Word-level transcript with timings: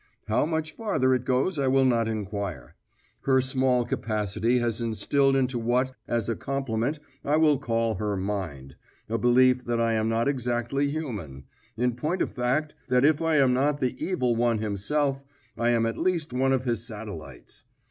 How 0.27 0.47
much 0.47 0.71
farther 0.71 1.13
it 1.13 1.25
goes 1.25 1.59
I 1.59 1.67
will 1.67 1.85
not 1.85 2.07
inquire. 2.07 2.73
Her 3.25 3.39
small 3.39 3.85
capacity 3.85 4.57
has 4.57 4.81
instilled 4.81 5.35
into 5.35 5.59
what, 5.59 5.91
as 6.07 6.27
a 6.27 6.35
compliment, 6.35 6.97
I 7.23 7.37
will 7.37 7.59
call 7.59 7.93
her 7.97 8.17
mind, 8.17 8.77
a 9.07 9.19
belief 9.19 9.63
that 9.65 9.79
I 9.79 9.93
am 9.93 10.09
not 10.09 10.27
exactly 10.27 10.89
human 10.89 11.43
in 11.77 11.95
point 11.95 12.23
of 12.23 12.31
fact, 12.31 12.73
that 12.87 13.05
if 13.05 13.21
I 13.21 13.35
am 13.37 13.53
not 13.53 13.79
the 13.79 13.95
Evil 14.03 14.35
One 14.35 14.57
himself, 14.57 15.23
I 15.55 15.69
am 15.69 15.85
at 15.85 15.99
least 15.99 16.33
one 16.33 16.51
of 16.51 16.63
his 16.65 16.83
satellites. 16.83 17.65